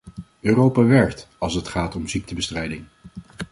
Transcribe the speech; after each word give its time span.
Europa 0.39 0.83
werkt, 0.83 1.27
als 1.37 1.53
het 1.53 1.67
gaat 1.67 1.95
om 1.95 2.07
ziektebestrijding. 2.07 2.83